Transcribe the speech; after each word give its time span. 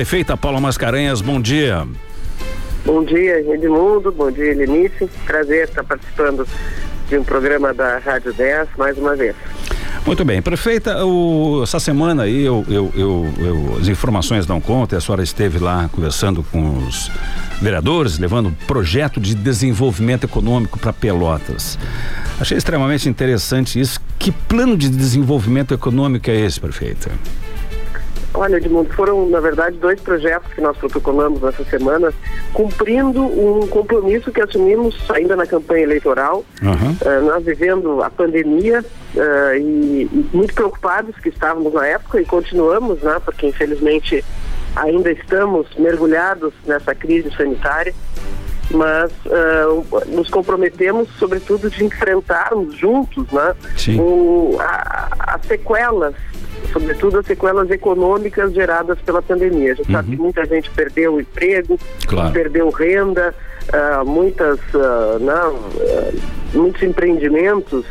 Prefeita 0.00 0.34
Paula 0.34 0.58
Mascarenhas, 0.62 1.20
bom 1.20 1.38
dia. 1.38 1.86
Bom 2.86 3.04
dia, 3.04 3.38
Edmundo. 3.52 4.10
Bom 4.10 4.30
dia, 4.30 4.54
Lenice. 4.54 5.06
Prazer 5.26 5.64
estar 5.64 5.84
participando 5.84 6.48
de 7.06 7.18
um 7.18 7.22
programa 7.22 7.74
da 7.74 7.98
Rádio 7.98 8.32
10 8.32 8.68
mais 8.78 8.96
uma 8.96 9.14
vez. 9.14 9.36
Muito 10.06 10.24
bem, 10.24 10.40
prefeita, 10.40 11.04
o, 11.04 11.62
essa 11.62 11.78
semana 11.78 12.22
aí 12.22 12.42
eu, 12.42 12.64
eu, 12.66 12.90
eu, 12.96 13.76
as 13.78 13.88
informações 13.88 14.46
dão 14.46 14.58
conta, 14.58 14.96
a 14.96 15.00
senhora 15.02 15.22
esteve 15.22 15.58
lá 15.58 15.90
conversando 15.92 16.42
com 16.44 16.78
os 16.78 17.10
vereadores, 17.60 18.18
levando 18.18 18.48
um 18.48 18.54
projeto 18.66 19.20
de 19.20 19.34
desenvolvimento 19.34 20.24
econômico 20.24 20.78
para 20.78 20.94
Pelotas. 20.94 21.78
Achei 22.40 22.56
extremamente 22.56 23.06
interessante 23.06 23.78
isso. 23.78 24.00
Que 24.18 24.32
plano 24.32 24.78
de 24.78 24.88
desenvolvimento 24.88 25.74
econômico 25.74 26.30
é 26.30 26.40
esse, 26.40 26.58
prefeita? 26.58 27.10
Olha, 28.40 28.56
Edmundo, 28.56 28.90
foram, 28.94 29.28
na 29.28 29.38
verdade, 29.38 29.76
dois 29.76 30.00
projetos 30.00 30.50
que 30.54 30.62
nós 30.62 30.74
protocolamos 30.78 31.42
nessa 31.42 31.62
semana, 31.64 32.10
cumprindo 32.54 33.22
um 33.22 33.66
compromisso 33.66 34.32
que 34.32 34.40
assumimos 34.40 34.96
ainda 35.10 35.36
na 35.36 35.46
campanha 35.46 35.82
eleitoral. 35.82 36.42
Uhum. 36.62 36.96
Uh, 37.02 37.26
nós 37.26 37.44
vivendo 37.44 38.02
a 38.02 38.08
pandemia 38.08 38.80
uh, 38.80 39.54
e, 39.58 40.08
e, 40.10 40.30
muito 40.32 40.54
preocupados 40.54 41.14
que 41.16 41.28
estávamos 41.28 41.74
na 41.74 41.86
época 41.86 42.18
e 42.18 42.24
continuamos, 42.24 43.02
né, 43.02 43.20
porque 43.22 43.46
infelizmente 43.46 44.24
ainda 44.74 45.12
estamos 45.12 45.66
mergulhados 45.76 46.54
nessa 46.66 46.94
crise 46.94 47.30
sanitária 47.36 47.94
mas 48.70 49.10
uh, 49.26 49.84
nos 50.08 50.28
comprometemos, 50.28 51.08
sobretudo, 51.18 51.68
de 51.70 51.84
enfrentarmos 51.84 52.76
juntos 52.76 53.26
né, 53.32 53.54
o, 53.98 54.56
a, 54.60 55.34
as 55.34 55.46
sequelas 55.46 56.14
sobretudo 56.72 57.18
as 57.18 57.26
sequelas 57.26 57.70
econômicas 57.70 58.52
geradas 58.52 58.98
pela 59.00 59.20
pandemia. 59.22 59.72
A 59.72 59.74
gente 59.74 59.88
uhum. 59.88 59.94
sabe 59.94 60.10
que 60.10 60.22
muita 60.22 60.44
gente 60.46 60.70
perdeu 60.70 61.14
o 61.14 61.20
emprego, 61.20 61.78
claro. 62.06 62.32
perdeu 62.32 62.70
renda, 62.70 63.34
uh, 63.68 64.04
muitas, 64.04 64.58
uh, 64.74 65.18
não, 65.20 65.54
uh, 65.54 66.20
muitos 66.54 66.82
empreendimentos 66.82 67.84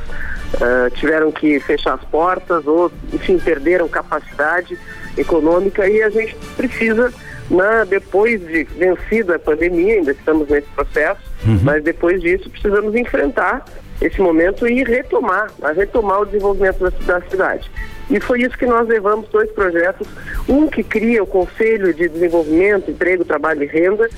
tiveram 0.95 1.31
que 1.31 1.59
fechar 1.59 1.93
as 1.93 2.03
portas 2.05 2.66
ou, 2.66 2.91
enfim, 3.14 3.38
perderam 3.38 3.88
capacidade 3.88 4.75
econômica 5.16 5.88
e 5.88 6.02
a 6.02 6.09
gente 6.09 6.36
precisa, 6.58 7.14
né, 7.50 7.86
depois 7.88 8.39
de 8.45 8.64
vencida 8.64 9.36
a 9.36 9.39
pandemia, 9.39 9.95
ainda 9.95 10.11
estamos 10.11 10.47
nesse 10.50 10.67
processo, 10.67 11.22
uhum. 11.45 11.59
mas 11.64 11.83
depois 11.83 12.22
disso 12.22 12.50
precisamos 12.50 12.95
enfrentar 12.95 13.66
esse 14.02 14.22
momento 14.22 14.67
e 14.67 14.83
retomar, 14.83 15.52
retomar 15.75 16.22
o 16.22 16.25
desenvolvimento 16.25 16.80
da, 16.80 17.20
da 17.20 17.22
cidade. 17.30 17.70
E 18.09 18.20
foi 18.20 18.42
isso 18.42 18.58
que 18.58 18.66
nós 18.66 18.88
levamos 18.88 19.27
dois 19.30 19.52
projetos, 19.52 20.08
um 20.47 20.67
que 20.67 20.83
cria 20.83 21.22
o 21.22 21.27
Conselho 21.27 21.94
de 21.94 22.08
Desenvolvimento, 22.08 22.89
Emprego, 22.89 23.25
Trabalho 23.25 23.64
e 23.64 23.67
Renda, 23.67 24.09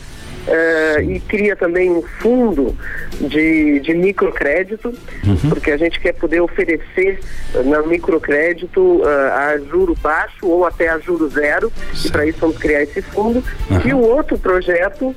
Uh, 0.42 1.02
e 1.04 1.20
cria 1.20 1.56
também 1.56 1.92
um 1.92 2.02
fundo 2.02 2.76
de, 3.20 3.80
de 3.82 3.94
microcrédito, 3.94 4.90
uhum. 5.24 5.50
porque 5.50 5.70
a 5.70 5.78
gente 5.78 6.00
quer 6.00 6.14
poder 6.14 6.42
oferecer 6.42 7.20
uh, 7.54 7.64
no 7.64 7.86
microcrédito 7.86 8.82
uh, 8.82 9.06
a 9.06 9.60
juro 9.60 9.96
baixo 10.02 10.48
ou 10.48 10.66
até 10.66 10.90
a 10.90 10.98
juro 10.98 11.30
zero, 11.30 11.72
Sim. 11.94 12.08
e 12.08 12.12
para 12.12 12.26
isso 12.26 12.40
vamos 12.40 12.58
criar 12.58 12.82
esse 12.82 13.04
fundo. 13.04 13.44
Uhum. 13.70 13.82
E 13.86 13.94
o 13.94 14.00
outro 14.00 14.38
projeto, 14.38 15.16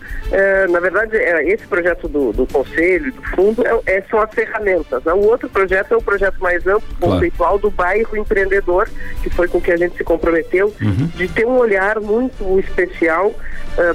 na 0.70 0.80
verdade, 0.80 1.16
é, 1.16 1.48
esse 1.48 1.66
projeto 1.66 2.06
do, 2.06 2.32
do 2.32 2.46
conselho, 2.46 3.12
do 3.12 3.22
fundo, 3.30 3.64
é, 3.66 3.96
é, 3.96 4.02
são 4.10 4.20
as 4.20 4.32
ferramentas. 4.32 5.02
Né? 5.04 5.12
O 5.12 5.26
outro 5.26 5.48
projeto 5.48 5.94
é 5.94 5.96
o 5.96 6.02
projeto 6.02 6.38
mais 6.40 6.66
amplo, 6.66 6.82
claro. 6.98 7.14
conceitual 7.14 7.58
do 7.58 7.70
bairro 7.70 8.16
empreendedor, 8.16 8.88
que 9.22 9.30
foi 9.30 9.48
com 9.48 9.60
que 9.60 9.72
a 9.72 9.76
gente 9.76 9.96
se 9.96 10.04
comprometeu, 10.04 10.72
uhum. 10.80 11.06
de 11.14 11.28
ter 11.28 11.46
um 11.46 11.56
olhar 11.56 12.00
muito 12.00 12.58
especial 12.60 13.34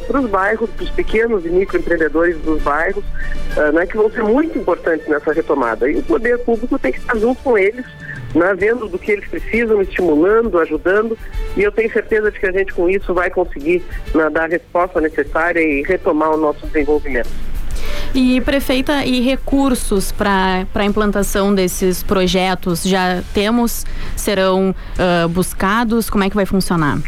para 0.07 0.19
os 0.19 0.29
bairros, 0.29 0.69
para 0.69 0.83
os 0.83 0.89
pequenos 0.89 1.45
e 1.45 1.49
microempreendedores 1.49 2.37
dos 2.39 2.61
bairros, 2.61 3.03
uh, 3.55 3.71
né, 3.73 3.85
que 3.85 3.97
vão 3.97 4.11
ser 4.11 4.23
muito 4.23 4.57
importantes 4.57 5.07
nessa 5.07 5.31
retomada. 5.31 5.89
E 5.89 5.97
o 5.97 6.03
poder 6.03 6.39
público 6.39 6.77
tem 6.77 6.91
que 6.91 6.99
estar 6.99 7.17
junto 7.17 7.41
com 7.41 7.57
eles, 7.57 7.85
né, 8.35 8.53
vendo 8.55 8.87
do 8.87 8.99
que 8.99 9.11
eles 9.11 9.27
precisam, 9.27 9.81
estimulando, 9.81 10.59
ajudando, 10.59 11.17
e 11.55 11.63
eu 11.63 11.71
tenho 11.71 11.91
certeza 11.91 12.31
de 12.31 12.39
que 12.39 12.45
a 12.45 12.51
gente 12.51 12.73
com 12.73 12.89
isso 12.89 13.13
vai 13.13 13.29
conseguir 13.29 13.83
né, 14.13 14.29
dar 14.29 14.43
a 14.43 14.47
resposta 14.47 14.99
necessária 15.01 15.59
e 15.59 15.81
retomar 15.83 16.31
o 16.31 16.37
nosso 16.37 16.65
desenvolvimento. 16.67 17.29
E 18.13 18.41
prefeita, 18.41 19.05
e 19.05 19.21
recursos 19.21 20.11
para 20.11 20.65
a 20.73 20.85
implantação 20.85 21.53
desses 21.53 22.01
projetos 22.01 22.83
já 22.83 23.21
temos? 23.33 23.85
Serão 24.15 24.71
uh, 24.71 25.29
buscados? 25.29 26.09
Como 26.09 26.23
é 26.23 26.29
que 26.29 26.35
vai 26.35 26.45
funcionar? 26.45 26.99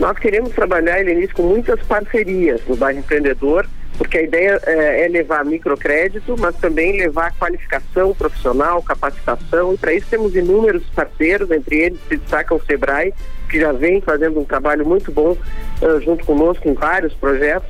Nós 0.00 0.18
queremos 0.18 0.54
trabalhar, 0.54 0.98
Helenice, 0.98 1.34
com 1.34 1.42
muitas 1.42 1.78
parcerias 1.82 2.62
no 2.66 2.74
bairro 2.74 3.00
empreendedor, 3.00 3.66
porque 3.98 4.16
a 4.16 4.22
ideia 4.22 4.58
é, 4.64 5.04
é 5.04 5.08
levar 5.08 5.44
microcrédito, 5.44 6.34
mas 6.38 6.56
também 6.56 6.98
levar 6.98 7.36
qualificação 7.36 8.14
profissional, 8.14 8.82
capacitação, 8.82 9.74
e 9.74 9.76
para 9.76 9.92
isso 9.92 10.06
temos 10.08 10.34
inúmeros 10.34 10.82
parceiros, 10.94 11.50
entre 11.50 11.80
eles 11.80 12.00
se 12.08 12.16
destaca 12.16 12.54
o 12.54 12.62
SEBRAE, 12.64 13.12
que 13.50 13.60
já 13.60 13.72
vem 13.72 14.00
fazendo 14.00 14.40
um 14.40 14.44
trabalho 14.44 14.86
muito 14.86 15.12
bom 15.12 15.32
uh, 15.32 16.00
junto 16.00 16.24
conosco 16.24 16.66
em 16.66 16.72
vários 16.72 17.12
projetos, 17.12 17.68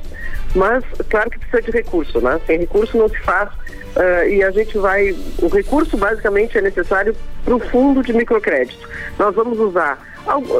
mas 0.55 0.85
claro 1.09 1.29
que 1.29 1.37
precisa 1.37 1.61
de 1.61 1.71
recurso, 1.71 2.21
né? 2.21 2.39
Sem 2.47 2.59
recurso 2.59 2.97
não 2.97 3.09
se 3.09 3.19
faz 3.19 3.49
uh, 3.49 4.25
e 4.29 4.41
a 4.41 4.51
gente 4.51 4.77
vai, 4.77 5.13
o 5.41 5.49
recurso 5.49 5.97
basicamente 5.97 6.57
é 6.57 6.61
necessário 6.61 7.13
para 7.43 7.55
o 7.55 7.59
fundo 7.59 8.01
de 8.01 8.13
microcrédito. 8.13 8.87
Nós 9.19 9.35
vamos 9.35 9.59
usar 9.59 10.10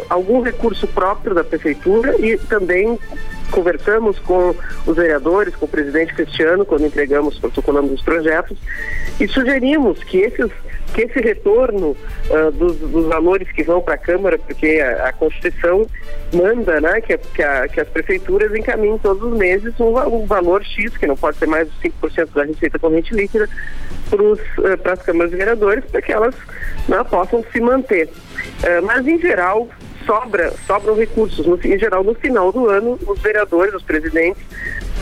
algum 0.10 0.42
recurso 0.42 0.88
próprio 0.88 1.34
da 1.34 1.44
prefeitura 1.44 2.16
e 2.20 2.38
também 2.38 2.98
conversamos 3.52 4.18
com 4.20 4.56
os 4.86 4.96
vereadores, 4.96 5.56
com 5.56 5.66
o 5.66 5.70
presidente 5.70 6.14
Cristiano, 6.14 6.66
quando 6.66 6.86
entregamos, 6.86 7.38
protocolamos 7.38 7.92
os 7.92 8.02
projetos, 8.02 8.58
e 9.20 9.28
sugerimos 9.28 10.04
que 10.04 10.20
esses 10.20 10.50
que 10.94 11.02
esse 11.04 11.20
retorno 11.20 11.96
uh, 12.30 12.52
dos, 12.52 12.78
dos, 12.78 13.06
valores 13.08 13.52
que 13.52 13.64
vão 13.64 13.82
para 13.82 13.96
a 13.96 13.98
Câmara, 13.98 14.38
porque 14.38 14.80
a, 14.80 15.10
a, 15.10 15.14
Constituição 15.14 15.86
manda 16.34 16.82
né, 16.82 17.02
que, 17.02 17.18
que, 17.18 17.42
a, 17.42 17.68
que, 17.68 17.80
as 17.80 17.88
prefeituras 17.88 18.54
encaminhem 18.54 18.98
todos 18.98 19.24
os 19.24 19.38
meses 19.38 19.74
um, 19.80 19.98
um, 19.98 20.26
valor 20.26 20.64
X, 20.64 20.98
que 20.98 21.08
não 21.08 21.16
pode 21.16 21.38
ser 21.38 21.48
mais 21.48 21.70
de 21.72 21.90
5% 21.90 22.30
da 22.34 22.44
receita 22.44 22.80
corrente 22.80 23.14
líquida, 23.14 23.50
para 24.10 24.22
uh, 24.22 24.92
as 24.92 25.02
câmaras 25.02 25.32
de 25.32 25.38
vereadores, 25.38 25.86
para 25.86 26.02
que 26.02 26.12
elas 26.12 26.36
né, 26.88 27.04
possam 27.10 27.44
se 27.52 27.62
manter. 27.62 28.08
Uh, 28.08 28.86
mas, 28.86 29.08
em 29.08 29.20
geral, 29.20 29.70
sobra, 30.06 30.52
sobram 30.68 30.96
recursos. 30.96 31.46
No, 31.46 31.60
em 31.64 31.80
geral, 31.80 32.04
no 32.04 32.14
final 32.16 32.52
do 32.52 32.70
ano, 32.70 33.00
os 33.08 33.20
vereadores, 33.22 33.74
os 33.74 33.84
presidentes, 33.84 34.44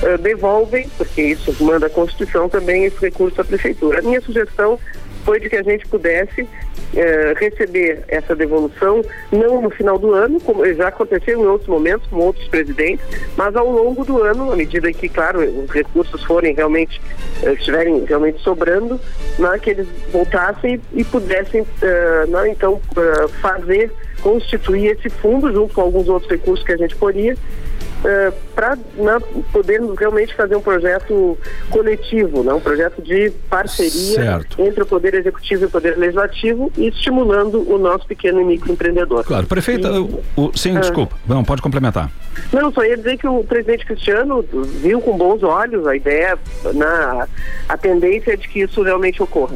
uh, 0.04 0.18
devolvem, 0.20 0.88
porque 0.98 1.22
isso 1.22 1.56
manda 1.64 1.88
a 1.88 1.90
Constituição 1.90 2.48
também, 2.48 2.86
esse 2.86 3.00
recurso 3.00 3.42
à 3.42 3.44
Prefeitura. 3.44 4.00
A 4.00 4.02
minha 4.04 4.22
sugestão 4.22 4.80
foi 5.30 5.40
de 5.40 5.48
que 5.48 5.58
a 5.58 5.62
gente 5.62 5.88
pudesse 5.88 6.50
eh, 6.96 7.34
receber 7.38 8.04
essa 8.08 8.36
devolução, 8.36 9.04
não 9.32 9.62
no 9.62 9.70
final 9.70 10.00
do 10.00 10.16
ano, 10.16 10.42
como 10.42 10.66
já 10.74 10.88
aconteceu 10.88 11.40
em 11.40 11.46
outros 11.46 11.70
momentos 11.70 12.08
com 12.08 12.16
outros 12.16 12.48
presidentes, 12.48 13.06
mas 13.38 13.56
ao 13.56 13.70
longo 13.70 14.04
do 14.04 14.24
ano, 14.24 14.52
à 14.52 14.56
medida 14.56 14.92
que, 14.92 15.08
claro, 15.08 15.48
os 15.48 15.70
recursos 15.70 16.24
forem 16.24 16.56
realmente, 16.56 17.00
eh, 17.44 17.54
estiverem 17.54 18.04
realmente 18.06 18.42
sobrando, 18.42 19.00
né, 19.38 19.60
que 19.62 19.70
eles 19.70 19.88
voltassem 20.12 20.82
e, 20.96 21.04
pudessem, 21.04 21.64
eh, 21.80 22.26
né, 22.28 22.50
então, 22.50 22.82
fazer, 23.40 23.92
constituir 24.24 24.98
esse 24.98 25.10
fundo 25.10 25.54
junto 25.54 25.76
com 25.76 25.82
alguns 25.82 26.10
outros 26.10 26.32
recursos 26.32 26.66
que 26.66 26.72
a 26.72 26.78
gente 26.78 26.96
poderia 26.96 27.38
para 28.60 28.76
né, 28.76 29.18
podermos 29.54 29.98
realmente 29.98 30.36
fazer 30.36 30.54
um 30.54 30.62
projeto 30.62 31.38
coletivo, 31.70 32.44
né, 32.44 32.52
um 32.52 32.60
projeto 32.60 33.02
de 33.02 33.32
parceria 33.50 33.90
certo. 34.16 34.62
entre 34.62 34.84
o 34.84 34.86
Poder 34.86 35.14
Executivo 35.14 35.64
e 35.64 35.66
o 35.68 35.70
Poder 35.70 35.98
Legislativo 35.98 36.70
e 36.78 36.90
estimulando 36.90 37.66
o 37.72 37.78
nosso 37.78 38.06
pequeno 38.06 38.42
e 38.42 38.44
microempreendedor. 38.44 39.24
Claro, 39.24 39.48
prefeita, 39.48 39.88
e, 39.88 40.00
o, 40.00 40.22
o, 40.36 40.52
sim, 40.58 40.76
uh, 40.76 40.82
desculpa, 40.82 41.16
não, 41.26 41.42
pode 41.42 41.62
complementar. 41.62 42.12
Não, 42.52 42.70
só 42.74 42.84
ia 42.84 42.98
dizer 42.98 43.18
que 43.18 43.28
o 43.30 43.46
presidente 43.46 43.86
Cristiano 43.86 44.44
viu 44.82 45.00
com 45.00 45.18
bons 45.18 45.42
olhos 45.42 45.88
a 45.88 45.96
ideia, 45.96 46.38
na, 46.74 47.14
né, 47.14 47.28
a 47.70 47.78
tendência 47.78 48.36
de 48.36 48.46
que 48.46 48.60
isso 48.60 48.82
realmente 48.82 49.24
ocorra. 49.24 49.56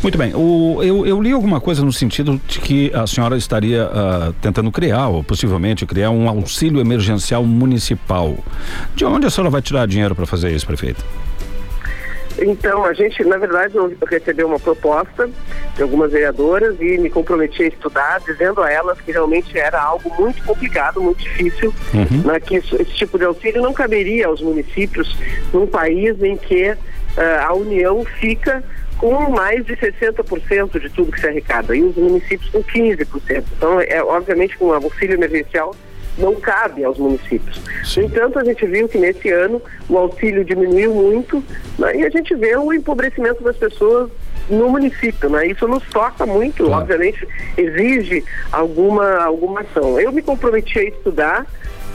Muito 0.00 0.18
bem. 0.18 0.32
O, 0.34 0.80
eu, 0.82 1.06
eu 1.06 1.20
li 1.20 1.32
alguma 1.32 1.60
coisa 1.60 1.84
no 1.84 1.92
sentido 1.92 2.40
de 2.46 2.60
que 2.60 2.92
a 2.94 3.06
senhora 3.06 3.36
estaria 3.36 3.86
uh, 3.86 4.32
tentando 4.34 4.70
criar, 4.70 5.08
ou 5.08 5.24
possivelmente 5.24 5.86
criar, 5.86 6.10
um 6.10 6.28
auxílio 6.28 6.80
emergencial 6.80 7.42
municipal. 7.42 8.36
De 8.94 9.04
onde 9.04 9.26
a 9.26 9.30
senhora 9.30 9.50
vai 9.50 9.62
tirar 9.62 9.86
dinheiro 9.86 10.14
para 10.14 10.26
fazer 10.26 10.50
isso, 10.50 10.66
prefeito? 10.66 11.04
Então, 12.38 12.84
a 12.84 12.92
gente, 12.92 13.22
na 13.24 13.36
verdade, 13.36 13.76
eu 13.76 13.90
recebi 14.10 14.42
uma 14.42 14.58
proposta 14.58 15.30
de 15.76 15.82
algumas 15.82 16.10
vereadoras 16.10 16.76
e 16.80 16.98
me 16.98 17.08
comprometi 17.08 17.62
a 17.62 17.68
estudar, 17.68 18.20
dizendo 18.20 18.60
a 18.60 18.70
elas 18.70 19.00
que 19.00 19.12
realmente 19.12 19.56
era 19.56 19.80
algo 19.80 20.12
muito 20.20 20.42
complicado, 20.42 21.00
muito 21.00 21.22
difícil, 21.22 21.72
uhum. 21.92 22.22
né, 22.24 22.40
que 22.40 22.56
isso, 22.56 22.74
esse 22.80 22.92
tipo 22.92 23.18
de 23.18 23.24
auxílio 23.24 23.62
não 23.62 23.72
caberia 23.72 24.26
aos 24.26 24.40
municípios 24.40 25.16
num 25.52 25.66
país 25.66 26.20
em 26.22 26.36
que 26.36 26.70
uh, 26.70 26.76
a 27.46 27.54
União 27.54 28.04
fica 28.04 28.64
com 28.98 29.30
mais 29.30 29.64
de 29.64 29.76
60% 29.76 30.80
de 30.80 30.88
tudo 30.90 31.12
que 31.12 31.20
se 31.20 31.26
arrecada, 31.26 31.76
e 31.76 31.82
os 31.82 31.96
municípios 31.96 32.50
com 32.50 32.62
15%. 32.62 33.44
Então, 33.56 33.80
é 33.80 34.02
obviamente, 34.02 34.56
com 34.56 34.66
um 34.66 34.72
auxílio 34.72 35.14
emergencial 35.14 35.74
não 36.18 36.34
cabe 36.34 36.84
aos 36.84 36.98
municípios. 36.98 37.60
Sim. 37.84 38.00
No 38.00 38.06
entanto, 38.06 38.38
a 38.38 38.44
gente 38.44 38.66
viu 38.66 38.88
que 38.88 38.98
nesse 38.98 39.30
ano 39.30 39.60
o 39.88 39.98
auxílio 39.98 40.44
diminuiu 40.44 40.94
muito 40.94 41.42
né, 41.78 41.96
e 41.96 42.04
a 42.04 42.10
gente 42.10 42.34
vê 42.34 42.56
o 42.56 42.72
empobrecimento 42.72 43.42
das 43.42 43.56
pessoas 43.56 44.10
no 44.48 44.68
município, 44.68 45.30
né? 45.30 45.46
Isso 45.46 45.66
nos 45.66 45.82
toca 45.84 46.26
muito, 46.26 46.64
claro. 46.64 46.82
obviamente 46.82 47.26
exige 47.56 48.22
alguma, 48.52 49.24
alguma 49.24 49.62
ação. 49.62 49.98
Eu 49.98 50.12
me 50.12 50.20
comprometi 50.20 50.78
a 50.78 50.84
estudar 50.84 51.46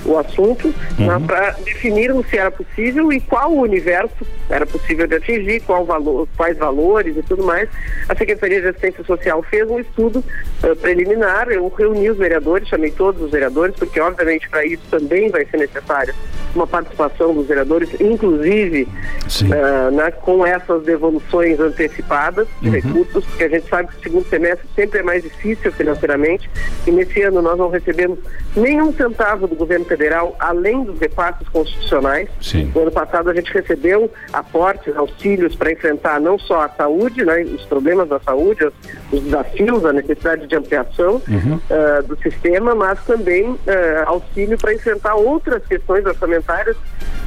o 0.05 0.17
assunto 0.17 0.73
né, 0.97 1.15
uhum. 1.15 1.27
para 1.27 1.51
definirmos 1.51 2.27
se 2.27 2.37
era 2.37 2.49
possível 2.49 3.11
e 3.11 3.19
qual 3.19 3.51
o 3.51 3.61
universo 3.61 4.25
era 4.49 4.65
possível 4.65 5.05
de 5.07 5.15
atingir, 5.15 5.61
qual 5.61 5.85
valor, 5.85 6.27
quais 6.37 6.57
valores 6.57 7.17
e 7.17 7.23
tudo 7.23 7.43
mais. 7.43 7.69
A 8.07 8.15
Secretaria 8.15 8.61
de 8.61 8.67
Assistência 8.67 9.03
Social 9.03 9.43
fez 9.43 9.69
um 9.69 9.79
estudo 9.79 10.23
uh, 10.63 10.75
preliminar, 10.75 11.49
eu 11.49 11.67
reuni 11.75 12.09
os 12.09 12.17
vereadores, 12.17 12.67
chamei 12.67 12.91
todos 12.91 13.21
os 13.21 13.31
vereadores, 13.31 13.75
porque 13.75 13.99
obviamente 13.99 14.49
para 14.49 14.65
isso 14.65 14.83
também 14.89 15.29
vai 15.29 15.45
ser 15.45 15.57
necessária 15.57 16.13
uma 16.55 16.65
participação 16.65 17.33
dos 17.33 17.47
vereadores, 17.47 17.89
inclusive 17.99 18.83
uh, 18.83 19.91
né, 19.91 20.11
com 20.11 20.45
essas 20.45 20.83
devoluções 20.83 21.59
antecipadas 21.59 22.47
de 22.61 22.69
uhum. 22.69 22.73
recursos, 22.73 23.25
porque 23.25 23.43
a 23.43 23.49
gente 23.49 23.67
sabe 23.69 23.89
que 23.89 23.97
o 23.97 24.01
segundo 24.01 24.27
semestre 24.27 24.67
sempre 24.75 24.99
é 24.99 25.03
mais 25.03 25.23
difícil 25.23 25.71
financeiramente, 25.71 26.49
e 26.87 26.91
nesse 26.91 27.21
ano 27.21 27.41
nós 27.41 27.57
não 27.57 27.69
recebemos 27.69 28.19
nenhum 28.55 28.91
centavo 28.93 29.47
do 29.47 29.55
governo 29.55 29.85
federal, 29.85 30.35
além 30.39 30.83
dos 30.83 30.99
repasses 30.99 31.47
constitucionais. 31.49 32.29
Sim. 32.41 32.71
No 32.73 32.81
ano 32.81 32.91
passado 32.91 33.29
a 33.29 33.33
gente 33.33 33.53
recebeu 33.53 34.11
aportes, 34.33 34.95
auxílios 34.95 35.55
para 35.55 35.71
enfrentar 35.71 36.19
não 36.19 36.39
só 36.39 36.61
a 36.61 36.69
saúde, 36.69 37.23
né, 37.23 37.43
os 37.43 37.63
problemas 37.65 38.09
da 38.09 38.19
saúde, 38.19 38.67
os 39.11 39.21
desafios, 39.21 39.85
a 39.85 39.93
necessidade 39.93 40.47
de 40.49 40.55
ampliação 40.55 41.21
uhum. 41.27 41.55
uh, 41.69 42.03
do 42.07 42.17
sistema, 42.17 42.75
mas 42.75 42.99
também 43.05 43.51
uh, 43.51 43.57
auxílio 44.05 44.57
para 44.57 44.73
enfrentar 44.73 45.15
outras 45.15 45.65
questões 45.65 46.05
orçamentárias 46.05 46.75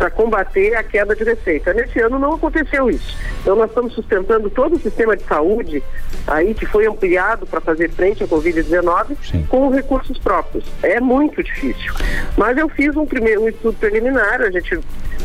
para 0.02 0.10
combater 0.10 0.74
a 0.74 0.82
queda 0.82 1.14
de 1.14 1.22
receita. 1.22 1.72
Nesse 1.72 2.00
ano 2.00 2.18
não 2.18 2.34
aconteceu 2.34 2.90
isso. 2.90 3.16
Então 3.40 3.54
nós 3.54 3.68
estamos 3.68 3.94
sustentando 3.94 4.50
todo 4.50 4.74
o 4.74 4.80
sistema 4.80 5.16
de 5.16 5.22
saúde 5.22 5.80
aí 6.26 6.54
que 6.54 6.66
foi 6.66 6.88
ampliado 6.88 7.46
para 7.46 7.60
fazer 7.60 7.88
frente 7.88 8.24
à 8.24 8.26
Covid-19 8.26 9.46
com 9.46 9.70
recursos 9.70 10.18
próprios. 10.18 10.64
É 10.82 10.98
muito 10.98 11.40
difícil. 11.40 11.94
Mas 12.36 12.58
eu 12.58 12.68
fiz 12.68 12.96
um 12.96 13.06
primeiro 13.06 13.42
um 13.42 13.48
estudo 13.48 13.78
preliminar, 13.78 14.40
a 14.40 14.50
gente 14.50 14.80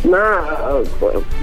na, 0.05 0.83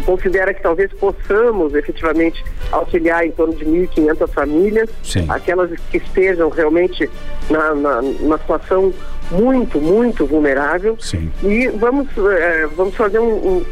considera 0.07 0.55
que 0.55 0.63
talvez 0.63 0.93
possamos 0.93 1.75
efetivamente 1.75 2.45
auxiliar 2.71 3.27
em 3.27 3.33
torno 3.33 3.55
de 3.55 3.65
1.500 3.65 4.29
famílias, 4.29 4.91
Sim. 5.03 5.27
aquelas 5.29 5.71
que 5.91 5.97
estejam 5.97 6.49
realmente 6.51 7.11
na, 7.51 7.75
na, 7.75 8.03
na 8.03 8.39
situação 8.39 8.95
muito, 9.31 9.81
muito 9.81 10.27
vulnerável. 10.27 10.97
Sim. 11.01 11.31
E 11.43 11.69
vamos, 11.69 12.09
é, 12.17 12.67
vamos 12.67 12.95
fazer 12.95 13.19
um, 13.19 13.59
um, 13.59 13.65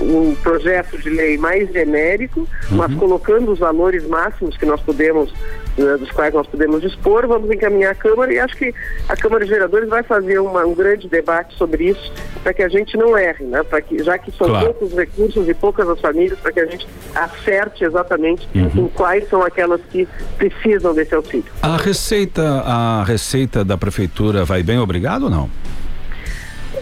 um, 0.00 0.34
projeto 0.36 0.98
de 0.98 1.10
lei 1.10 1.36
mais 1.36 1.70
genérico, 1.72 2.40
uhum. 2.40 2.76
mas 2.76 2.94
colocando 2.94 3.52
os 3.52 3.58
valores 3.58 4.06
máximos 4.06 4.56
que 4.56 4.66
nós 4.66 4.80
podemos, 4.80 5.32
uh, 5.78 5.98
dos 5.98 6.10
quais 6.10 6.32
nós 6.32 6.46
podemos 6.46 6.80
dispor, 6.80 7.26
vamos 7.26 7.50
encaminhar 7.50 7.92
a 7.92 7.94
Câmara 7.94 8.32
e 8.32 8.38
acho 8.38 8.56
que 8.56 8.74
a 9.08 9.16
Câmara 9.16 9.44
de 9.44 9.50
Vereadores 9.50 9.88
vai 9.88 10.02
fazer 10.02 10.38
uma, 10.38 10.64
um 10.64 10.74
grande 10.74 11.08
debate 11.08 11.56
sobre 11.56 11.90
isso 11.90 12.12
para 12.42 12.54
que 12.54 12.62
a 12.62 12.68
gente 12.68 12.96
não 12.96 13.16
erre, 13.16 13.44
né? 13.44 13.62
Para 13.62 13.80
que, 13.80 14.02
já 14.02 14.18
que 14.18 14.30
são 14.32 14.48
claro. 14.48 14.66
poucos 14.66 14.96
recursos 14.96 15.48
e 15.48 15.54
poucas 15.54 15.88
as 15.88 16.00
famílias, 16.00 16.38
para 16.38 16.52
que 16.52 16.60
a 16.60 16.66
gente 16.66 16.86
acerte 17.14 17.84
exatamente 17.84 18.48
uhum. 18.54 18.84
em 18.84 18.88
quais 18.88 19.28
são 19.28 19.42
aquelas 19.42 19.80
que 19.90 20.08
precisam 20.38 20.94
desse 20.94 21.14
auxílio. 21.14 21.44
A 21.62 21.76
receita, 21.76 22.42
a 22.64 23.04
receita 23.04 23.64
da 23.64 23.76
prefeitura 23.76 24.44
vai 24.44 24.62
bem, 24.62 24.78
obrigado 24.78 25.24
ou 25.24 25.30
não? 25.30 25.50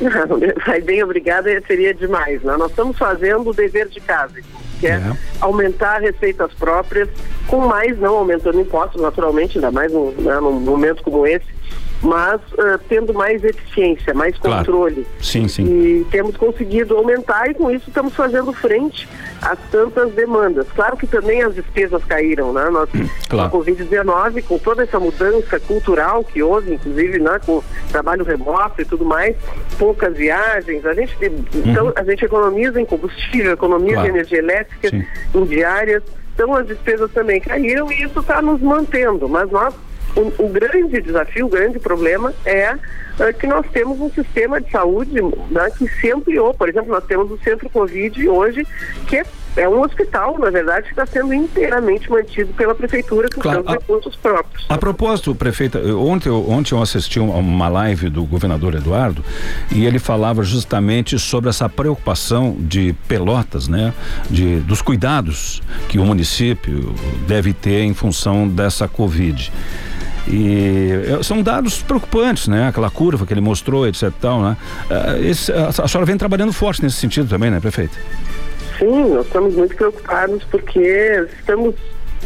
Não, 0.01 0.39
vai 0.67 0.81
bem, 0.81 1.03
obrigada 1.03 1.51
seria 1.67 1.95
demais. 1.95 2.43
Né? 2.43 2.57
Nós 2.57 2.71
estamos 2.71 2.97
fazendo 2.97 3.49
o 3.49 3.55
dever 3.55 3.89
de 3.89 4.01
casa, 4.01 4.35
que 4.81 4.87
é, 4.87 4.93
é, 4.93 5.13
aumentar 5.41 6.01
receitas 6.01 6.53
próprias, 6.55 7.09
com 7.47 7.67
mais 7.67 7.99
não 7.99 8.17
aumentando 8.17 8.61
impostos, 8.61 9.01
naturalmente, 9.01 9.59
ainda 9.59 9.71
mais 9.71 9.93
num, 9.93 10.11
né, 10.13 10.39
num 10.41 10.61
momento 10.61 11.03
como 11.03 11.27
esse, 11.27 11.47
mas 12.03 12.41
uh, 12.53 12.79
tendo 12.89 13.13
mais 13.13 13.43
eficiência, 13.43 14.15
mais 14.15 14.37
controle. 14.39 15.05
Claro. 15.05 15.21
Sim, 15.21 15.49
sim. 15.49 15.65
E 15.65 16.07
temos 16.11 16.37
conseguido 16.37 16.97
aumentar 16.97 17.51
e 17.51 17.55
com 17.55 17.71
isso 17.71 17.89
estamos 17.89 18.15
fazendo 18.15 18.53
frente 18.53 19.09
a 19.43 19.57
tantas 19.57 20.13
demandas. 20.13 20.67
Claro 20.75 20.97
que 20.97 21.07
também 21.07 21.43
as 21.43 21.55
despesas 21.55 22.05
caíram, 22.05 22.53
né? 22.53 22.69
Nós, 22.71 22.89
claro. 23.29 23.51
com 23.51 23.59
a 23.59 23.61
Covid-19, 23.61 24.45
com 24.45 24.59
toda 24.59 24.83
essa 24.83 24.99
mudança 24.99 25.59
cultural 25.61 26.23
que 26.25 26.43
houve, 26.43 26.75
inclusive, 26.75 27.19
né, 27.19 27.39
com 27.45 27.63
trabalho 27.91 28.25
remoto 28.25 28.81
e 28.83 28.85
tudo 28.85 29.05
mais, 29.05 29.37
poucas 29.79 30.17
viagens, 30.17 30.85
a 30.87 30.95
gente, 30.95 31.17
uhum. 31.21 31.45
então, 31.65 31.93
a 31.95 32.05
gente 32.05 32.25
economiza 32.25 32.81
em 32.81 32.85
combustível, 32.85 33.53
economiza 33.53 33.95
claro. 33.95 34.09
em 34.09 34.11
energia 34.11 34.39
elétrica, 34.39 34.91
sim. 34.91 35.05
em 35.35 35.45
diárias, 35.45 36.03
então 36.35 36.55
as 36.55 36.67
despesas 36.67 37.11
também 37.13 37.41
caíram 37.41 37.91
e 37.91 38.03
isso 38.05 38.21
está 38.21 38.41
nos 38.41 38.61
mantendo, 38.61 39.29
mas 39.29 39.51
nós 39.51 39.75
o, 40.21 40.45
o, 40.45 40.49
grande 40.49 41.01
desafio, 41.01 41.47
o 41.47 41.49
grande 41.49 41.79
problema 41.79 42.35
é, 42.45 42.75
é, 43.19 43.33
que 43.33 43.47
nós 43.47 43.67
temos 43.73 44.01
um 44.01 44.11
sistema 44.11 44.61
de 44.61 44.71
saúde 44.71 45.21
né, 45.51 45.71
que 45.77 45.89
se 46.01 46.11
ampliou. 46.11 46.53
Por 46.55 46.69
exemplo, 46.69 46.91
nós 46.91 47.05
temos 47.05 47.31
o 47.31 47.39
Centro 47.39 47.71
Covid 47.71 48.29
hoje, 48.29 48.67
que 49.07 49.17
é 49.17 49.25
é 49.59 49.69
um 49.69 49.83
hospital, 49.83 50.39
na 50.39 50.51
verdade, 50.51 50.85
que 50.85 50.91
está 50.91 51.05
sendo 51.05 51.35
inteiramente 51.35 52.09
mantido 52.09 52.53
pela 52.55 52.75
prefeitura 52.75 53.29
com 53.29 53.41
claro, 53.41 53.65
seus 53.65 53.73
recursos 53.73 54.17
próprios. 54.17 54.65
A 54.69 54.79
propósito, 54.79 55.35
prefeita, 55.35 55.81
ontem, 55.97 56.31
ontem 56.31 56.75
eu 56.75 56.81
assisti 56.81 57.19
uma 57.19 57.69
live 57.69 58.09
do 58.09 58.25
governador 58.25 58.75
Eduardo 58.75 59.25
e 59.75 59.85
ele 59.85 59.99
falava 59.99 60.45
justamente 60.45 61.19
sobre 61.19 61.51
essa 61.51 61.69
preocupação 61.69 62.57
de 62.59 62.95
Pelotas, 63.09 63.67
né, 63.67 63.93
de 64.31 64.61
dos 64.61 64.81
cuidados 64.81 65.61
que 65.89 65.99
o 65.99 66.05
município 66.05 66.95
deve 67.27 67.53
ter 67.53 67.83
em 67.83 67.95
função 67.95 68.47
dessa 68.47 68.87
Covid. 68.87 69.51
E 70.31 71.23
são 71.23 71.43
dados 71.43 71.83
preocupantes, 71.83 72.49
né? 72.49 72.69
Aquela 72.69 72.91
curva 72.91 73.25
que 73.27 73.33
ele 73.33 73.41
mostrou, 73.41 73.87
etc. 73.87 74.11
Tal, 74.21 74.43
né? 74.43 74.57
É, 74.91 75.27
esse, 75.27 75.51
a, 75.53 75.69
a 75.69 75.89
senhora 75.89 76.05
vem 76.05 76.19
trabalhando 76.19 76.53
forte 76.53 76.83
nesse 76.83 76.97
sentido 76.97 77.29
também, 77.29 77.51
né, 77.51 77.61
prefeito? 77.61 77.97
Sim, 78.79 79.15
nós 79.15 79.27
estamos 79.27 79.55
muito 79.55 79.75
preocupados 79.75 80.45
porque 80.45 81.27
estamos 81.39 81.75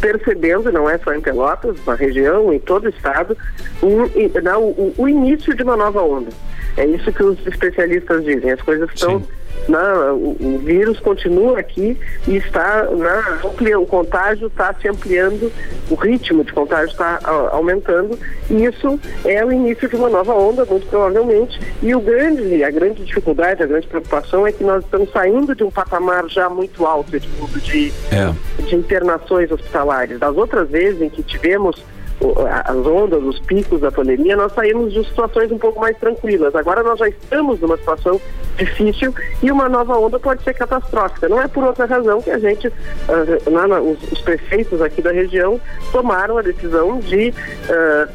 percebendo, 0.01 0.73
não 0.73 0.91
é 0.91 0.99
só 0.99 1.15
em 1.15 1.21
Pelotas, 1.21 1.77
na 1.87 1.95
região, 1.95 2.53
em 2.53 2.59
todo 2.59 2.87
o 2.87 2.89
estado, 2.89 3.37
um, 3.83 3.99
não, 4.43 4.65
o, 4.65 4.95
o, 4.99 5.09
início 5.09 5.55
de 5.55 5.63
uma 5.63 5.77
nova 5.77 6.03
onda. 6.03 6.31
É 6.77 6.85
isso 6.87 7.13
que 7.13 7.23
os 7.23 7.39
especialistas 7.47 8.25
dizem. 8.25 8.51
As 8.51 8.61
coisas 8.61 8.91
estão 8.93 9.21
Sim 9.21 9.27
na, 9.69 10.13
o, 10.13 10.37
o, 10.41 10.59
vírus 10.59 10.99
continua 11.01 11.59
aqui 11.59 11.97
e 12.27 12.37
está 12.37 12.85
na, 12.91 13.41
o 13.79 13.87
contágio 13.87 14.49
está 14.49 14.75
se 14.75 14.89
ampliando, 14.89 15.53
o 15.91 15.95
ritmo 15.95 16.45
de 16.45 16.53
contágio 16.53 16.91
está 16.91 17.21
aumentando 17.51 18.19
e 18.51 18.65
isso 18.65 18.99
é 19.25 19.45
o 19.45 19.53
início 19.53 19.89
de 19.89 19.97
uma 19.97 20.09
nova 20.09 20.35
onda, 20.35 20.65
muito 20.65 20.87
provavelmente. 20.87 21.61
E 21.83 21.95
o 21.95 22.01
grande, 22.01 22.63
a 22.65 22.71
grande 22.71 23.05
dificuldade, 23.05 23.63
a 23.63 23.67
grande 23.67 23.87
preocupação 23.87 24.47
é 24.47 24.53
que 24.53 24.65
nós 24.65 24.85
estamos 24.85 25.11
saindo 25.13 25.55
de 25.55 25.65
um 25.65 25.71
patamar 25.71 26.29
já 26.29 26.49
muito 26.49 26.85
alto 26.87 27.19
de, 27.19 27.29
de, 27.61 27.93
é. 28.11 28.63
de 28.65 28.77
internações 28.77 29.51
hospitalares. 29.51 30.19
Das 30.19 30.37
outras 30.37 30.69
vezes 30.69 31.01
em 31.01 31.09
que 31.09 31.23
tivemos 31.23 31.83
as 32.65 32.77
ondas, 32.87 33.23
os 33.23 33.39
picos 33.41 33.81
da 33.81 33.91
pandemia, 33.91 34.37
nós 34.37 34.53
saímos 34.53 34.93
de 34.93 35.05
situações 35.05 35.51
um 35.51 35.59
pouco 35.59 35.81
mais 35.81 35.97
tranquilas. 35.99 36.55
Agora 36.55 36.83
nós 36.83 36.99
já 36.99 37.09
estamos 37.09 37.61
numa 37.61 37.77
situação 37.77 38.21
difícil 38.57 39.15
e 39.43 39.51
uma 39.51 39.69
nova 39.69 39.99
onda 39.99 40.19
pode 40.19 40.43
ser 40.43 40.55
catastrófica. 40.55 41.29
Não 41.29 41.41
é 41.41 41.49
por 41.49 41.65
outra 41.65 41.87
razão 41.87 42.21
que 42.23 42.31
a 42.31 42.39
gente, 42.39 42.69
uh, 42.69 43.91
os, 43.91 44.13
os, 44.13 44.21
prefeitos 44.21 44.81
aqui 44.81 45.03
da 45.03 45.11
região 45.11 45.61
tomaram 45.91 46.39
a 46.39 46.43
decisão 46.43 47.01
de 47.01 47.33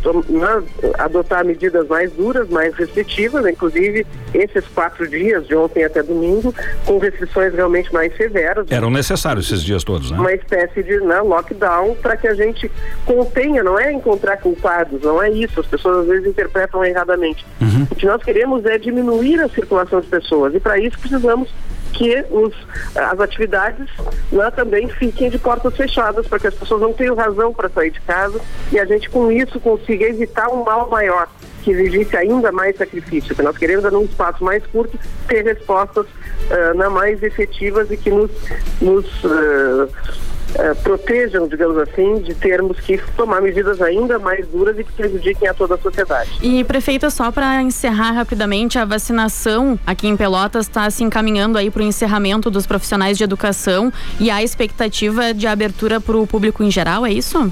tom, 0.02 0.24
na, 0.30 0.64
adotar 1.00 1.44
medidas 1.44 1.88
mais 1.88 2.12
duras, 2.14 2.48
mais 2.50 2.74
restritivas, 2.76 3.46
inclusive 3.46 4.06
esses 4.34 4.66
quatro 4.68 5.08
dias, 5.08 5.48
de 5.48 5.56
ontem 5.56 5.84
até 5.84 6.02
domingo, 6.04 6.54
com 6.86 6.98
restrições 6.98 7.54
realmente 7.54 7.92
mais 7.94 8.16
severas. 8.16 8.68
Eram 8.70 8.90
necessários 8.90 9.52
esses 9.52 9.64
dias 9.64 9.84
todos, 9.84 10.12
né? 10.12 10.18
Uma 10.18 10.34
espécie 10.34 10.84
de 10.84 11.00
né, 11.00 11.20
lockdown 11.22 11.96
para 11.96 12.16
que 12.16 12.28
a 12.28 12.34
gente 12.34 12.72
contenha, 13.06 13.64
não 13.64 13.80
é 13.80 13.97
encontrar 13.98 14.38
culpados, 14.38 15.02
não 15.02 15.22
é 15.22 15.30
isso. 15.30 15.60
As 15.60 15.68
pessoas 15.68 16.00
às 16.00 16.08
vezes 16.08 16.28
interpretam 16.28 16.84
erradamente. 16.84 17.46
Uhum. 17.62 17.88
O 17.90 17.96
que 17.96 18.06
nós 18.06 18.24
queremos 18.24 18.66
é 18.66 18.78
diminuir 18.78 19.40
a 19.42 19.50
circulação 19.50 20.00
de 20.02 20.08
pessoas 20.08 20.56
e 20.56 20.60
para 20.60 20.80
isso 20.80 20.98
precisamos 21.00 21.50
que 21.94 22.24
os, 22.30 22.54
as 22.96 23.20
atividades 23.20 23.90
né, 24.32 24.52
também 24.52 24.88
fiquem 24.88 25.30
de 25.30 25.40
portas 25.40 25.76
fechadas 25.76 26.28
para 26.28 26.40
que 26.40 26.48
as 26.48 26.54
pessoas 26.54 26.82
não 26.82 26.94
tenham 26.94 27.16
razão 27.16 27.54
para 27.54 27.70
sair 27.70 27.92
de 27.92 28.00
casa 28.02 28.40
e 28.72 28.80
a 28.80 28.86
gente 28.86 29.10
com 29.10 29.32
isso 29.32 29.60
consiga 29.60 30.06
evitar 30.06 30.48
um 30.50 30.64
mal 30.64 30.90
maior 30.90 31.28
que 31.64 31.72
exigisse 31.72 32.16
ainda 32.16 32.50
mais 32.50 32.78
sacrifício, 32.78 33.36
que 33.36 33.42
nós 33.42 33.58
queremos 33.58 33.84
é 33.84 33.92
num 33.92 34.04
espaço 34.04 34.42
mais 34.42 34.66
curto 34.68 34.98
ter 35.28 35.44
respostas 35.44 36.06
uh, 36.06 36.92
mais 36.92 37.22
efetivas 37.22 37.92
e 37.92 37.98
que 37.98 38.10
nos, 38.10 38.32
nos 38.80 39.06
uh, 39.26 39.90
uh, 40.56 40.76
protejam, 40.84 41.48
digamos 41.48 41.78
assim, 41.78 42.20
de 42.20 42.34
termos 42.34 42.80
que 42.80 42.98
tomar 43.16 43.42
medidas 43.42 43.82
ainda 43.82 44.20
mais 44.20 44.48
duras 44.48 44.78
e 44.78 44.84
que 44.84 44.92
prejudiquem 44.92 45.48
a 45.48 45.54
toda 45.54 45.76
a 45.76 45.78
sociedade. 45.78 46.30
E 46.42 46.64
prefeita, 46.64 47.10
só 47.10 47.32
para 47.32 47.62
encerrar 47.62 48.12
rapidamente, 48.12 48.78
a 48.78 48.86
vacinação 48.86 49.80
aqui 49.86 50.08
em 50.08 50.18
Pelotas 50.18 50.68
está 50.68 50.90
se 50.90 51.04
encaminhando 51.04 51.58
aí 51.58 51.70
para 51.70 51.82
o 51.82 51.86
encerramento 51.86 52.50
dos 52.50 52.66
profissionais 52.66 53.18
de 53.18 53.24
educação 53.24 53.92
e 54.20 54.30
há 54.30 54.44
expectativa 54.44 55.34
de 55.34 55.48
abertura 55.48 56.00
para 56.00 56.18
o 56.18 56.28
público 56.28 56.64
em 56.64 56.72
geral, 56.72 57.06
é 57.06 57.12
isso? 57.12 57.52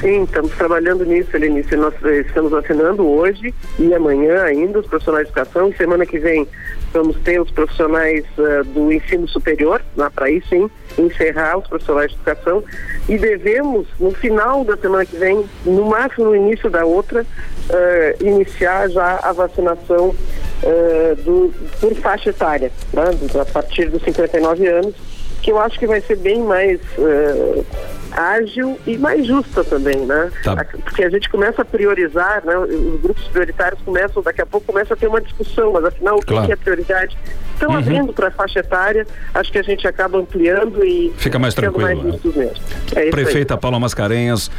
Sim, 0.00 0.22
estamos 0.22 0.52
trabalhando 0.52 1.04
nisso, 1.04 1.36
Helenice. 1.36 1.74
Nós 1.74 1.92
eh, 2.04 2.20
estamos 2.20 2.52
assinando 2.52 3.04
hoje 3.04 3.52
e 3.80 3.92
amanhã 3.92 4.44
ainda 4.44 4.78
os 4.78 4.86
profissionais 4.86 5.26
de 5.26 5.32
educação. 5.32 5.72
Semana 5.76 6.06
que 6.06 6.20
vem 6.20 6.46
vamos 6.92 7.16
ter 7.18 7.40
os 7.40 7.50
profissionais 7.50 8.24
uh, 8.38 8.64
do 8.64 8.92
ensino 8.92 9.28
superior, 9.28 9.82
lá 9.96 10.10
para 10.10 10.26
aí 10.26 10.42
sim, 10.48 10.70
encerrar 10.98 11.58
os 11.58 11.66
profissionais 11.66 12.10
de 12.10 12.16
educação. 12.16 12.62
E 13.08 13.16
devemos, 13.16 13.86
no 13.98 14.10
final 14.12 14.64
da 14.64 14.76
semana 14.76 15.06
que 15.06 15.16
vem, 15.16 15.44
no 15.64 15.86
máximo 15.86 16.26
no 16.26 16.36
início 16.36 16.68
da 16.68 16.84
outra, 16.84 17.22
uh, 17.22 18.24
iniciar 18.24 18.88
já 18.90 19.20
a 19.22 19.32
vacinação 19.32 20.08
uh, 20.08 21.16
do, 21.22 21.52
por 21.80 21.94
faixa 21.96 22.30
etária, 22.30 22.70
né, 22.92 23.04
a 23.40 23.44
partir 23.44 23.88
dos 23.90 24.02
59 24.02 24.66
anos, 24.66 24.94
que 25.42 25.52
eu 25.52 25.58
acho 25.58 25.78
que 25.78 25.86
vai 25.86 26.00
ser 26.00 26.16
bem 26.16 26.40
mais 26.42 26.80
ágil 28.12 28.78
e 28.86 28.96
mais 28.96 29.26
justa 29.26 29.64
também, 29.64 29.96
né? 30.06 30.30
Tá. 30.42 30.64
Porque 30.84 31.04
a 31.04 31.10
gente 31.10 31.28
começa 31.28 31.62
a 31.62 31.64
priorizar, 31.64 32.44
né? 32.44 32.56
Os 32.58 33.00
grupos 33.00 33.24
prioritários 33.28 33.80
começam, 33.82 34.22
daqui 34.22 34.42
a 34.42 34.46
pouco 34.46 34.66
começa 34.66 34.94
a 34.94 34.96
ter 34.96 35.06
uma 35.06 35.20
discussão, 35.20 35.72
mas 35.72 35.84
afinal 35.84 36.16
o 36.16 36.24
claro. 36.24 36.46
que 36.46 36.52
é 36.52 36.56
prioridade? 36.56 37.16
Estão 37.54 37.70
uhum. 37.70 37.78
abrindo 37.78 38.12
para 38.12 38.28
a 38.28 38.30
faixa 38.30 38.60
etária, 38.60 39.06
acho 39.34 39.50
que 39.50 39.58
a 39.58 39.62
gente 39.62 39.86
acaba 39.86 40.18
ampliando 40.18 40.84
e 40.84 41.12
fica 41.16 41.38
mais 41.38 41.54
tranquilo. 41.54 41.82
Mais 41.82 42.24
né? 42.24 42.32
mesmo. 42.36 42.52
É 42.94 43.10
Prefeita 43.10 43.54
aí. 43.54 43.60
Paula 43.60 43.80
Mascarenhas, 43.80 44.50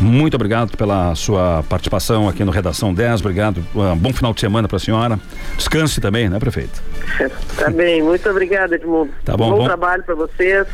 muito 0.00 0.34
obrigado 0.34 0.76
pela 0.76 1.14
sua 1.14 1.62
participação 1.68 2.28
aqui 2.28 2.42
no 2.44 2.50
Redação 2.50 2.92
10, 2.92 3.20
obrigado, 3.20 3.64
um 3.74 3.96
bom 3.96 4.12
final 4.12 4.34
de 4.34 4.40
semana 4.40 4.66
para 4.66 4.76
a 4.76 4.80
senhora. 4.80 5.18
Descanse 5.56 6.00
também, 6.00 6.28
né, 6.28 6.38
prefeito? 6.38 6.82
tá 7.56 7.70
bem, 7.70 8.02
muito 8.02 8.28
obrigada, 8.28 8.74
Edmundo. 8.74 9.12
Tá 9.24 9.36
bom, 9.36 9.50
bom, 9.50 9.58
bom 9.58 9.64
trabalho 9.64 10.02
para 10.02 10.16
vocês 10.16 10.66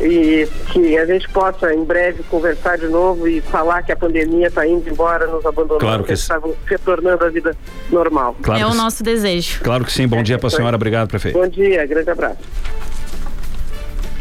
e 0.00 0.48
que 0.72 0.96
a 0.98 1.06
gente 1.06 1.28
possa 1.28 1.72
em 1.72 1.84
breve 1.84 2.22
conversar 2.24 2.78
de 2.78 2.86
novo 2.86 3.28
e 3.28 3.40
falar 3.40 3.82
que 3.82 3.92
a 3.92 3.96
pandemia 3.96 4.48
está 4.48 4.66
indo 4.66 4.88
embora, 4.88 5.26
nos 5.26 5.44
abandonando, 5.44 5.80
claro 5.80 6.04
que 6.04 6.12
está 6.12 6.40
retornando 6.66 7.24
à 7.24 7.28
vida 7.28 7.56
normal. 7.90 8.36
Claro 8.42 8.60
é 8.60 8.66
o 8.66 8.74
nosso 8.74 9.02
desejo. 9.02 9.60
Claro 9.62 9.84
que 9.84 9.92
sim. 9.92 10.06
Bom 10.06 10.22
dia 10.22 10.38
para 10.38 10.48
a 10.48 10.50
senhora. 10.50 10.76
Obrigado, 10.76 11.08
prefeito. 11.08 11.38
Bom 11.38 11.46
dia. 11.46 11.86
Grande 11.86 12.10
abraço. 12.10 12.38